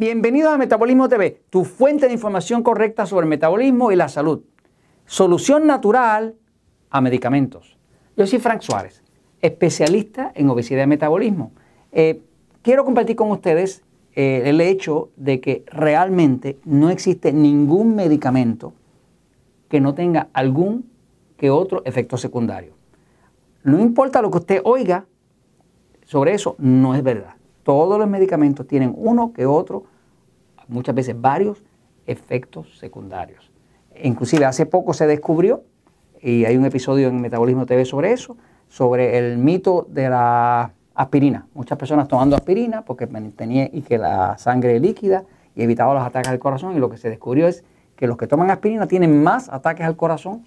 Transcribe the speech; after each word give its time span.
Bienvenidos 0.00 0.50
a 0.50 0.56
Metabolismo 0.56 1.10
TV, 1.10 1.42
tu 1.50 1.66
fuente 1.66 2.06
de 2.06 2.14
información 2.14 2.62
correcta 2.62 3.04
sobre 3.04 3.24
el 3.24 3.28
metabolismo 3.28 3.92
y 3.92 3.96
la 3.96 4.08
salud. 4.08 4.40
Solución 5.04 5.66
natural 5.66 6.36
a 6.88 7.02
medicamentos. 7.02 7.76
Yo 8.16 8.26
soy 8.26 8.38
Frank 8.38 8.62
Suárez, 8.62 9.04
especialista 9.42 10.32
en 10.34 10.48
obesidad 10.48 10.84
y 10.84 10.86
metabolismo. 10.86 11.52
Eh, 11.92 12.22
quiero 12.62 12.86
compartir 12.86 13.14
con 13.14 13.30
ustedes 13.30 13.84
eh, 14.14 14.44
el 14.46 14.62
hecho 14.62 15.10
de 15.16 15.42
que 15.42 15.64
realmente 15.66 16.58
no 16.64 16.88
existe 16.88 17.34
ningún 17.34 17.94
medicamento 17.94 18.72
que 19.68 19.82
no 19.82 19.94
tenga 19.94 20.28
algún 20.32 20.90
que 21.36 21.50
otro 21.50 21.82
efecto 21.84 22.16
secundario. 22.16 22.72
No 23.64 23.78
importa 23.78 24.22
lo 24.22 24.30
que 24.30 24.38
usted 24.38 24.62
oiga 24.64 25.04
sobre 26.06 26.32
eso, 26.32 26.56
no 26.58 26.94
es 26.94 27.02
verdad. 27.02 27.34
Todos 27.64 27.98
los 27.98 28.08
medicamentos 28.08 28.66
tienen 28.66 28.94
uno 28.96 29.34
que 29.34 29.44
otro, 29.44 29.89
muchas 30.70 30.94
veces 30.94 31.20
varios, 31.20 31.62
efectos 32.06 32.78
secundarios. 32.78 33.50
Inclusive 34.02 34.44
hace 34.44 34.66
poco 34.66 34.94
se 34.94 35.06
descubrió, 35.06 35.64
y 36.22 36.44
hay 36.44 36.56
un 36.56 36.64
episodio 36.64 37.08
en 37.08 37.20
Metabolismo 37.20 37.66
TV 37.66 37.84
sobre 37.84 38.12
eso, 38.12 38.36
sobre 38.68 39.18
el 39.18 39.38
mito 39.38 39.86
de 39.88 40.08
la 40.08 40.72
aspirina. 40.94 41.46
Muchas 41.54 41.78
personas 41.78 42.08
tomando 42.08 42.36
aspirina 42.36 42.82
porque 42.82 43.06
mantenía 43.06 43.68
y 43.72 43.82
que 43.82 43.98
la 43.98 44.36
sangre 44.38 44.78
líquida 44.80 45.24
y 45.54 45.62
evitaba 45.62 45.94
los 45.94 46.02
ataques 46.02 46.30
al 46.30 46.38
corazón. 46.38 46.76
Y 46.76 46.78
lo 46.78 46.90
que 46.90 46.98
se 46.98 47.08
descubrió 47.08 47.48
es 47.48 47.64
que 47.96 48.06
los 48.06 48.16
que 48.16 48.26
toman 48.26 48.50
aspirina 48.50 48.86
tienen 48.86 49.22
más 49.22 49.48
ataques 49.48 49.86
al 49.86 49.96
corazón 49.96 50.46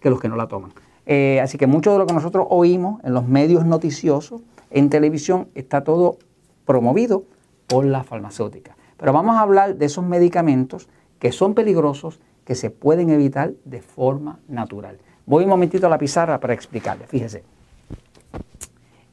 que 0.00 0.10
los 0.10 0.20
que 0.20 0.28
no 0.28 0.36
la 0.36 0.48
toman. 0.48 0.72
Eh, 1.06 1.40
así 1.42 1.58
que 1.58 1.66
mucho 1.66 1.92
de 1.92 1.98
lo 1.98 2.06
que 2.06 2.12
nosotros 2.12 2.46
oímos 2.50 3.02
en 3.04 3.14
los 3.14 3.26
medios 3.26 3.64
noticiosos, 3.64 4.42
en 4.70 4.90
televisión, 4.90 5.48
está 5.54 5.82
todo 5.82 6.18
promovido 6.64 7.24
por 7.70 7.84
la 7.84 8.02
farmacéutica. 8.02 8.76
Pero 8.96 9.12
vamos 9.12 9.36
a 9.36 9.40
hablar 9.40 9.76
de 9.76 9.86
esos 9.86 10.04
medicamentos 10.04 10.88
que 11.20 11.32
son 11.32 11.54
peligrosos, 11.54 12.20
que 12.44 12.54
se 12.54 12.70
pueden 12.70 13.10
evitar 13.10 13.52
de 13.64 13.80
forma 13.80 14.40
natural. 14.48 14.98
Voy 15.24 15.44
un 15.44 15.50
momentito 15.50 15.86
a 15.86 15.90
la 15.90 15.98
pizarra 15.98 16.40
para 16.40 16.52
explicarles. 16.52 17.08
Fíjese. 17.08 17.44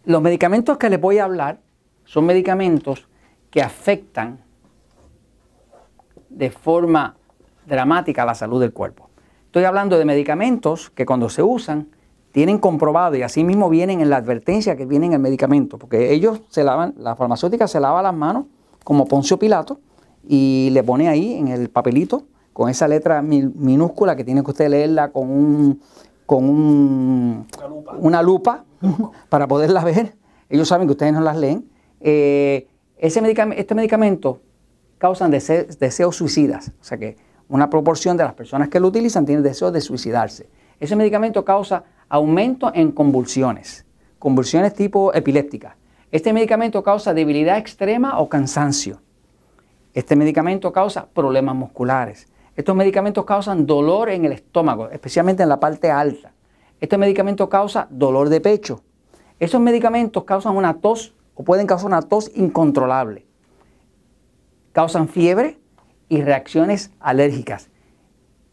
Los 0.06 0.22
medicamentos 0.22 0.78
que 0.78 0.90
les 0.90 1.00
voy 1.00 1.20
a 1.20 1.26
hablar 1.26 1.60
son 2.06 2.26
medicamentos 2.26 3.08
que 3.52 3.62
afectan 3.62 4.40
de 6.30 6.50
forma 6.50 7.16
dramática 7.66 8.26
la 8.26 8.34
salud 8.34 8.60
del 8.60 8.74
cuerpo. 8.74 9.10
Estoy 9.46 9.66
hablando 9.66 9.98
de 10.00 10.06
medicamentos 10.06 10.90
que 10.90 11.06
cuando 11.06 11.30
se 11.30 11.44
usan 11.44 11.90
tienen 12.38 12.60
comprobado 12.60 13.16
y 13.16 13.24
así 13.24 13.44
mismo 13.44 13.68
vienen 13.68 14.00
en 14.00 14.12
la 14.12 14.18
advertencia 14.18 14.76
que 14.76 14.86
viene 14.86 15.08
en 15.08 15.14
el 15.14 15.20
medicamento, 15.20 15.80
porque 15.80 16.14
ellos 16.14 16.40
se 16.50 16.64
lavan, 16.64 16.94
la 17.00 17.16
farmacéutica 17.16 17.68
se 17.68 17.80
lava 17.80 18.04
las 18.04 18.14
manos 18.14 18.46
como 18.84 19.08
Poncio 19.08 19.40
Pilato 19.40 19.80
y 20.24 20.70
le 20.72 20.84
pone 20.84 21.10
ahí 21.10 21.34
en 21.34 21.48
el 21.48 21.70
papelito 21.70 22.26
con 22.54 22.70
esa 22.70 22.88
letra 22.88 23.24
minúscula 23.24 24.16
que 24.16 24.24
tiene 24.24 24.44
que 24.44 24.52
usted 24.52 24.70
leerla 24.70 25.12
con 25.12 25.32
un 25.32 25.82
con 26.28 27.48
una 27.98 28.22
lupa, 28.22 28.66
para 29.30 29.48
poderla 29.48 29.84
ver. 29.84 30.16
Ellos 30.48 30.68
saben 30.68 30.88
que 30.88 30.92
ustedes 30.92 31.14
no 31.14 31.22
las 31.22 31.38
leen. 31.38 31.68
Eh, 32.02 32.68
ese 33.00 33.20
medicamento, 33.20 33.60
este 33.60 33.74
medicamento 33.74 34.42
causan 35.00 35.32
deseos 35.32 36.16
suicidas, 36.16 36.72
o 36.80 36.84
sea 36.84 37.00
que 37.00 37.18
una 37.50 37.72
proporción 37.72 38.16
de 38.16 38.26
las 38.26 38.36
personas 38.36 38.70
que 38.70 38.80
lo 38.80 38.90
utilizan 38.90 39.26
tienen 39.26 39.44
deseos 39.44 39.74
de 39.74 39.82
suicidarse. 39.82 40.48
Ese 40.80 40.96
medicamento 40.96 41.44
causa 41.44 41.84
aumento 42.10 42.72
en 42.74 42.92
convulsiones, 42.92 43.86
convulsiones 44.20 44.74
tipo 44.74 45.14
epilépticas. 45.14 45.76
Este 46.12 46.32
medicamento 46.32 46.84
causa 46.84 47.14
debilidad 47.14 47.58
extrema 47.58 48.20
o 48.20 48.30
cansancio. 48.30 49.02
Este 49.94 50.16
medicamento 50.16 50.72
causa 50.72 51.08
problemas 51.08 51.56
musculares. 51.56 52.28
Estos 52.56 52.76
medicamentos 52.76 53.26
causan 53.26 53.66
dolor 53.66 54.10
en 54.10 54.26
el 54.26 54.32
estómago, 54.32 54.90
especialmente 54.90 55.44
en 55.44 55.50
la 55.50 55.60
parte 55.60 55.92
alta. 55.92 56.32
Este 56.80 56.98
medicamento 56.98 57.50
causa 57.50 57.88
dolor 57.90 58.30
de 58.30 58.42
pecho. 58.42 58.84
Esos 59.40 59.60
medicamentos 59.60 60.24
causan 60.24 60.56
una 60.56 60.76
tos 60.76 61.14
o 61.36 61.44
pueden 61.44 61.68
causar 61.68 61.88
una 61.88 62.02
tos 62.02 62.32
incontrolable. 62.36 63.26
Causan 64.72 65.10
fiebre 65.10 65.60
y 66.10 66.22
reacciones 66.22 66.92
alérgicas. 67.00 67.70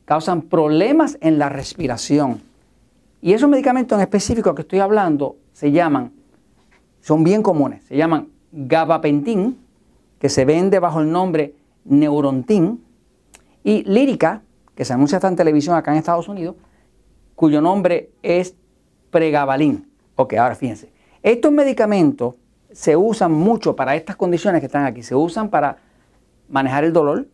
Causan 0.04 0.42
problemas 0.42 1.18
en 1.20 1.38
la 1.38 1.48
respiración 1.48 2.42
y 3.24 3.32
esos 3.32 3.48
medicamentos 3.48 3.96
en 3.96 4.02
específico 4.02 4.54
que 4.54 4.60
estoy 4.60 4.80
hablando 4.80 5.38
se 5.54 5.72
llaman, 5.72 6.12
son 7.00 7.24
bien 7.24 7.42
comunes, 7.42 7.82
se 7.84 7.96
llaman 7.96 8.28
gabapentin, 8.52 9.58
que 10.18 10.28
se 10.28 10.44
vende 10.44 10.78
bajo 10.78 11.00
el 11.00 11.10
nombre 11.10 11.54
Neurontin, 11.86 12.84
y 13.62 13.82
Lírica, 13.84 14.42
que 14.74 14.84
se 14.84 14.92
anuncia 14.92 15.16
hasta 15.16 15.28
en 15.28 15.36
televisión 15.36 15.74
acá 15.74 15.92
en 15.92 15.96
Estados 15.96 16.28
Unidos, 16.28 16.56
cuyo 17.34 17.62
nombre 17.62 18.10
es 18.22 18.56
Pregabalin. 19.10 19.90
Ok, 20.16 20.34
ahora 20.34 20.54
fíjense. 20.54 20.92
Estos 21.22 21.50
medicamentos 21.50 22.34
se 22.72 22.94
usan 22.94 23.32
mucho 23.32 23.74
para 23.74 23.96
estas 23.96 24.16
condiciones 24.16 24.60
que 24.60 24.66
están 24.66 24.84
aquí. 24.84 25.02
Se 25.02 25.14
usan 25.14 25.48
para 25.48 25.78
manejar 26.50 26.84
el 26.84 26.92
dolor, 26.92 27.26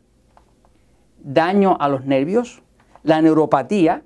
daño 1.21 1.77
a 1.81 1.89
los 1.89 2.05
nervios, 2.05 2.63
la 3.03 3.21
neuropatía, 3.21 4.05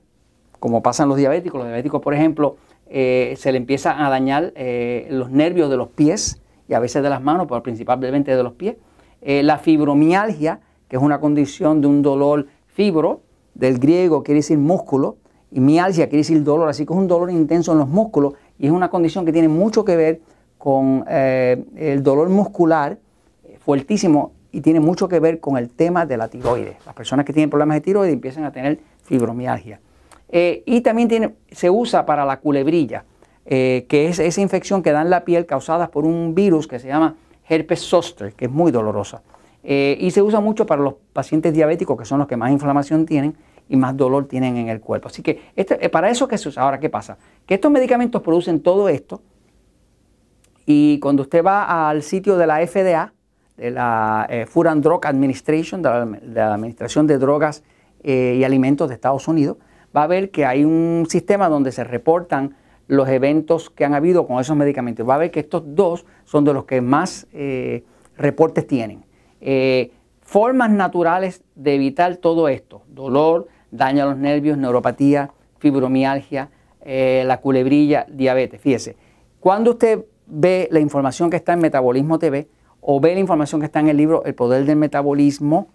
como 0.64 0.82
pasan 0.82 1.10
los 1.10 1.18
diabéticos. 1.18 1.58
Los 1.58 1.66
diabéticos, 1.68 2.00
por 2.00 2.14
ejemplo, 2.14 2.56
eh, 2.88 3.34
se 3.36 3.52
le 3.52 3.58
empieza 3.58 4.02
a 4.02 4.08
dañar 4.08 4.54
eh, 4.56 5.06
los 5.10 5.30
nervios 5.30 5.68
de 5.68 5.76
los 5.76 5.88
pies 5.88 6.40
y 6.66 6.72
a 6.72 6.78
veces 6.78 7.02
de 7.02 7.10
las 7.10 7.20
manos, 7.20 7.48
pero 7.50 7.62
principalmente 7.62 8.34
de 8.34 8.42
los 8.42 8.54
pies. 8.54 8.76
Eh, 9.20 9.42
la 9.42 9.58
fibromialgia, 9.58 10.60
que 10.88 10.96
es 10.96 11.02
una 11.02 11.20
condición 11.20 11.82
de 11.82 11.88
un 11.88 12.00
dolor 12.00 12.46
fibro, 12.66 13.20
del 13.52 13.78
griego 13.78 14.22
quiere 14.22 14.38
decir 14.38 14.56
músculo, 14.56 15.18
y 15.50 15.60
mialgia 15.60 16.06
quiere 16.06 16.20
decir 16.20 16.42
dolor, 16.42 16.70
así 16.70 16.86
que 16.86 16.94
es 16.94 16.98
un 16.98 17.08
dolor 17.08 17.30
intenso 17.30 17.72
en 17.72 17.78
los 17.80 17.88
músculos 17.88 18.32
y 18.58 18.64
es 18.64 18.72
una 18.72 18.88
condición 18.88 19.26
que 19.26 19.32
tiene 19.32 19.48
mucho 19.48 19.84
que 19.84 19.96
ver 19.96 20.22
con 20.56 21.04
el 21.06 22.02
dolor 22.02 22.30
muscular 22.30 22.96
fuertísimo 23.58 24.32
y 24.50 24.62
tiene 24.62 24.80
mucho 24.80 25.08
que 25.08 25.20
ver 25.20 25.40
con 25.40 25.58
el 25.58 25.68
tema 25.68 26.06
de 26.06 26.16
la 26.16 26.28
tiroides. 26.28 26.76
Las 26.86 26.94
personas 26.94 27.26
que 27.26 27.34
tienen 27.34 27.50
problemas 27.50 27.76
de 27.76 27.82
tiroides 27.82 28.14
empiezan 28.14 28.44
a 28.44 28.50
tener 28.50 28.80
fibromialgia. 29.02 29.78
Eh, 30.30 30.62
y 30.66 30.80
también 30.80 31.36
se 31.50 31.70
usa 31.70 32.06
para 32.06 32.24
la 32.24 32.40
culebrilla, 32.40 33.04
eh, 33.46 33.86
que 33.88 34.08
es 34.08 34.18
esa 34.18 34.40
infección 34.40 34.82
que 34.82 34.92
da 34.92 35.02
en 35.02 35.10
la 35.10 35.24
piel 35.24 35.46
causada 35.46 35.90
por 35.90 36.04
un 36.04 36.34
virus 36.34 36.66
que 36.66 36.78
se 36.78 36.88
llama 36.88 37.16
herpes 37.48 37.80
zoster, 37.80 38.32
que 38.32 38.46
es 38.46 38.50
muy 38.50 38.72
dolorosa. 38.72 39.22
Eh, 39.62 39.96
y 40.00 40.10
se 40.10 40.22
usa 40.22 40.40
mucho 40.40 40.66
para 40.66 40.82
los 40.82 40.94
pacientes 41.12 41.52
diabéticos, 41.54 41.98
que 41.98 42.04
son 42.04 42.18
los 42.18 42.28
que 42.28 42.36
más 42.36 42.50
inflamación 42.50 43.06
tienen 43.06 43.36
y 43.68 43.76
más 43.76 43.96
dolor 43.96 44.26
tienen 44.26 44.56
en 44.56 44.68
el 44.68 44.80
cuerpo. 44.80 45.08
Así 45.08 45.22
que 45.22 45.40
este, 45.56 45.88
para 45.88 46.10
eso 46.10 46.28
que 46.28 46.36
se 46.36 46.48
usa. 46.48 46.62
Ahora, 46.62 46.80
¿qué 46.80 46.90
pasa? 46.90 47.16
Que 47.46 47.54
estos 47.54 47.70
medicamentos 47.70 48.22
producen 48.22 48.60
todo 48.60 48.88
esto 48.88 49.22
y 50.66 50.98
cuando 51.00 51.22
usted 51.22 51.44
va 51.44 51.88
al 51.88 52.02
sitio 52.02 52.36
de 52.36 52.46
la 52.46 52.66
FDA, 52.66 53.12
de 53.56 53.70
la 53.70 54.26
Food 54.48 54.66
and 54.66 54.82
Drug 54.82 55.06
Administration, 55.06 55.82
de 55.82 56.18
la 56.34 56.54
Administración 56.54 57.06
de 57.06 57.18
Drogas 57.18 57.62
y 58.02 58.42
Alimentos 58.42 58.88
de 58.88 58.94
Estados 58.94 59.28
Unidos, 59.28 59.58
va 59.94 60.04
a 60.04 60.06
ver 60.06 60.30
que 60.30 60.44
hay 60.44 60.64
un 60.64 61.06
sistema 61.08 61.48
donde 61.48 61.72
se 61.72 61.84
reportan 61.84 62.56
los 62.86 63.08
eventos 63.08 63.70
que 63.70 63.84
han 63.84 63.94
habido 63.94 64.26
con 64.26 64.40
esos 64.40 64.56
medicamentos. 64.56 65.08
Va 65.08 65.14
a 65.14 65.18
ver 65.18 65.30
que 65.30 65.40
estos 65.40 65.62
dos 65.66 66.04
son 66.24 66.44
de 66.44 66.52
los 66.52 66.64
que 66.64 66.80
más 66.80 67.26
eh, 67.32 67.84
reportes 68.16 68.66
tienen. 68.66 69.04
Eh, 69.40 69.92
formas 70.20 70.70
naturales 70.70 71.42
de 71.54 71.74
evitar 71.74 72.16
todo 72.16 72.48
esto, 72.48 72.82
dolor, 72.88 73.48
daño 73.70 74.04
a 74.04 74.06
los 74.06 74.16
nervios, 74.16 74.58
neuropatía, 74.58 75.30
fibromialgia, 75.58 76.50
eh, 76.82 77.24
la 77.26 77.40
culebrilla, 77.40 78.06
diabetes. 78.10 78.60
Fíjese, 78.60 78.96
cuando 79.40 79.72
usted 79.72 80.04
ve 80.26 80.68
la 80.70 80.80
información 80.80 81.30
que 81.30 81.36
está 81.36 81.52
en 81.52 81.60
Metabolismo 81.60 82.18
TV 82.18 82.48
o 82.80 83.00
ve 83.00 83.14
la 83.14 83.20
información 83.20 83.60
que 83.60 83.66
está 83.66 83.80
en 83.80 83.88
el 83.88 83.96
libro 83.96 84.24
El 84.24 84.34
Poder 84.34 84.64
del 84.64 84.76
Metabolismo, 84.76 85.68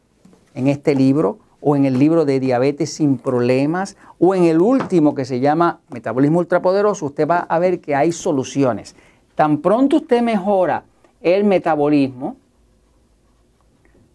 en 0.54 0.68
este 0.68 0.96
libro, 0.96 1.40
o 1.62 1.76
en 1.76 1.86
el 1.86 2.00
libro 2.00 2.26
de 2.26 2.40
Diabetes 2.40 2.94
sin 2.94 3.18
Problemas, 3.18 3.98
o 4.18 4.34
en 4.34 4.46
el 4.46 4.62
último 4.62 5.14
que 5.14 5.26
se 5.26 5.40
llama 5.40 5.80
Metabolismo 5.90 6.40
Ultrapoderoso, 6.40 7.08
usted 7.08 7.28
va 7.28 7.40
a 7.40 7.60
ver 7.60 7.82
que 7.82 7.96
hay 7.96 8.12
soluciones. 8.12 8.96
Tan 9.36 9.60
pronto 9.60 9.98
usted 9.98 10.22
mejora 10.22 10.84
el 11.22 11.44
metabolismo, 11.44 12.38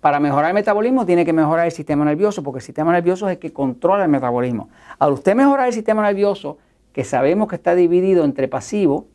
para 0.01 0.21
mejorar 0.21 0.51
el 0.51 0.55
metabolismo 0.55 1.07
tiene 1.07 1.25
que 1.25 1.33
mejorar 1.33 1.65
el 1.65 1.73
sistema 1.73 2.05
nervioso, 2.05 2.43
porque 2.43 2.59
el 2.59 2.65
sistema 2.65 2.93
nervioso 2.93 3.27
es 3.27 3.33
el 3.33 3.39
que 3.39 3.55
controla 3.55 4.05
el 4.05 4.11
metabolismo. 4.11 4.69
Al 4.99 5.13
usted 5.13 5.35
mejorar 5.35 5.67
el 5.67 5.73
sistema 5.73 6.03
nervioso, 6.03 6.59
que 6.93 7.05
sabemos 7.05 7.49
que 7.49 7.57
está 7.57 7.75
dividido 7.75 8.25
entre 8.25 8.47
pasivo 8.47 9.07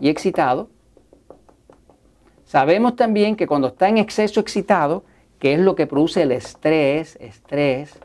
y 0.00 0.08
excitado, 0.08 0.70
sabemos 2.46 2.96
también 2.96 3.36
que 3.36 3.46
cuando 3.46 3.68
está 3.68 3.88
en 3.88 3.98
exceso 3.98 4.40
excitado, 4.40 5.04
que 5.42 5.54
es 5.54 5.58
lo 5.58 5.74
que 5.74 5.88
produce 5.88 6.22
el 6.22 6.30
estrés, 6.30 7.18
estrés, 7.20 7.98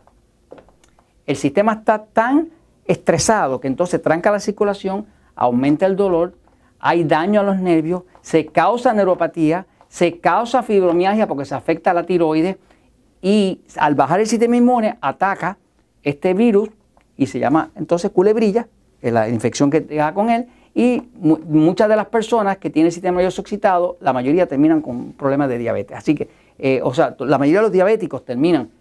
el 1.28 1.36
sistema 1.36 1.74
está 1.74 2.04
tan 2.06 2.50
estresado 2.84 3.60
que 3.60 3.68
entonces 3.68 4.02
tranca 4.02 4.32
la 4.32 4.40
circulación, 4.40 5.06
aumenta 5.36 5.86
el 5.86 5.96
dolor, 5.96 6.34
hay 6.80 7.04
daño 7.04 7.42
a 7.42 7.44
los 7.44 7.60
nervios, 7.60 8.02
se 8.22 8.48
causa 8.48 8.92
neuropatía, 8.92 9.68
se 9.88 10.20
causa 10.20 10.64
fibromialgia 10.64 11.28
porque 11.28 11.46
se 11.46 11.54
afecta 11.54 11.92
a 11.92 11.94
la 11.94 12.08
tiroides 12.08 12.58
y 13.22 13.62
al 13.76 13.94
bajar 13.94 14.20
el 14.20 14.26
sistema 14.26 14.58
inmune 14.58 14.98
ataca 15.00 15.60
este 16.02 16.34
virus 16.34 16.70
y 17.18 17.28
se 17.28 17.38
llama 17.38 17.70
entonces 17.76 18.10
culebrilla, 18.10 18.68
es 19.00 19.14
la 19.14 19.30
infección 19.30 19.70
que 19.70 19.82
da 19.82 20.12
con 20.12 20.32
él, 20.32 20.48
y 20.74 21.10
muchas 21.20 21.90
de 21.90 21.96
las 21.96 22.06
personas 22.06 22.58
que 22.58 22.70
tienen 22.70 22.88
el 22.88 22.94
sistema 22.94 23.18
nervioso 23.18 23.42
excitado, 23.42 23.98
la 24.00 24.14
mayoría 24.14 24.48
terminan 24.48 24.82
con 24.82 25.14
problemas 25.14 25.50
de 25.50 25.58
diabetes. 25.58 25.98
Así 25.98 26.14
que, 26.14 26.30
eh, 26.60 26.82
o 26.84 26.94
sea, 26.94 27.16
la 27.20 27.38
mayoría 27.38 27.60
de 27.60 27.64
los 27.64 27.72
diabéticos 27.72 28.26
terminan 28.26 28.72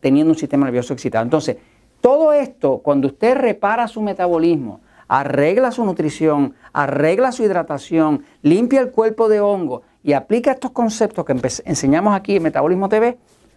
teniendo 0.00 0.32
un 0.32 0.38
sistema 0.38 0.66
nervioso 0.66 0.92
excitado. 0.92 1.24
Entonces, 1.24 1.56
todo 2.00 2.32
esto, 2.32 2.78
cuando 2.78 3.08
usted 3.08 3.36
repara 3.36 3.88
su 3.88 4.02
metabolismo, 4.02 4.80
arregla 5.08 5.70
su 5.70 5.84
nutrición, 5.84 6.54
arregla 6.72 7.32
su 7.32 7.42
hidratación, 7.42 8.24
limpia 8.42 8.80
el 8.80 8.90
cuerpo 8.90 9.28
de 9.28 9.40
hongo 9.40 9.82
y 10.02 10.12
aplica 10.12 10.52
estos 10.52 10.72
conceptos 10.72 11.24
que 11.24 11.34
enseñamos 11.64 12.14
aquí 12.14 12.36
en 12.36 12.42
Metabolismo 12.42 12.88
TV, 12.88 13.16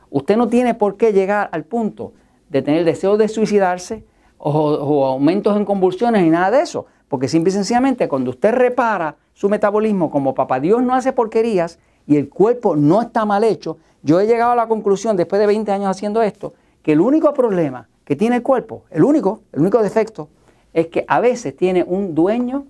usted 0.10 0.38
no 0.38 0.48
tiene 0.48 0.74
por 0.74 0.98
qué 0.98 1.12
llegar 1.12 1.50
al 1.52 1.66
punto 1.66 2.14
de 2.50 2.62
tener 2.62 2.86
deseo 2.86 3.18
de 3.18 3.28
suicidarse 3.28 4.06
o, 4.38 5.06
aumentos 5.06 5.58
en 5.58 5.66
convulsiones 5.66 6.26
y 6.26 6.30
nada 6.30 6.52
de 6.52 6.62
eso. 6.62 6.86
Porque 7.10 7.28
simple 7.28 7.50
y 7.50 7.54
sencillamente 7.54 8.08
cuando 8.08 8.32
usted 8.32 8.54
repara 8.54 9.16
su 9.34 9.50
metabolismo 9.50 10.10
como 10.10 10.34
papá 10.34 10.60
Dios 10.60 10.82
no 10.84 10.94
hace 10.94 11.14
porquerías 11.14 11.80
y 12.08 12.16
el 12.16 12.30
cuerpo 12.30 12.76
no 12.76 13.02
está 13.02 13.26
mal 13.26 13.44
hecho, 13.44 13.78
yo 14.02 14.20
he 14.20 14.26
llegado 14.26 14.52
a 14.52 14.56
la 14.56 14.68
conclusión 14.68 15.18
después 15.18 15.40
de 15.40 15.46
20 15.46 15.72
años 15.72 15.90
haciendo 15.90 16.22
esto, 16.22 16.54
que 16.82 16.94
el 16.94 17.02
único 17.02 17.34
problema 17.34 17.90
que 18.06 18.16
tiene 18.16 18.38
el 18.38 18.44
cuerpo, 18.44 18.84
el 18.90 19.04
único, 19.04 19.42
el 19.52 19.62
único 19.62 19.84
defecto, 19.84 20.30
es 20.74 20.88
que 20.88 21.04
a 21.08 21.20
veces 21.20 21.56
tiene 21.56 21.84
un 21.84 22.16
dueño 22.16 22.66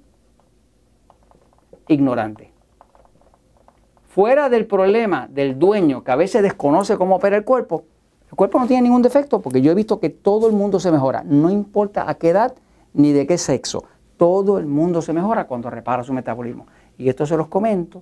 ignorante. 1.87 2.51
Fuera 4.09 4.49
del 4.49 4.65
problema 4.65 5.27
del 5.29 5.59
dueño 5.59 6.03
que 6.03 6.11
a 6.11 6.15
veces 6.15 6.41
desconoce 6.41 6.97
cómo 6.97 7.17
opera 7.17 7.37
el 7.37 7.43
cuerpo, 7.43 7.83
el 8.29 8.35
cuerpo 8.35 8.59
no 8.59 8.65
tiene 8.65 8.83
ningún 8.83 9.03
defecto 9.03 9.41
porque 9.41 9.61
yo 9.61 9.71
he 9.71 9.75
visto 9.75 9.99
que 9.99 10.09
todo 10.09 10.47
el 10.47 10.53
mundo 10.53 10.79
se 10.79 10.91
mejora, 10.91 11.23
no 11.23 11.51
importa 11.51 12.09
a 12.09 12.15
qué 12.15 12.29
edad 12.29 12.55
ni 12.93 13.13
de 13.13 13.27
qué 13.27 13.37
sexo. 13.37 13.83
Todo 14.17 14.57
el 14.57 14.65
mundo 14.65 15.03
se 15.03 15.13
mejora 15.13 15.45
cuando 15.45 15.69
repara 15.69 16.03
su 16.03 16.11
metabolismo. 16.11 16.65
Y 16.97 17.07
esto 17.07 17.27
se 17.27 17.37
los 17.37 17.47
comento 17.47 18.01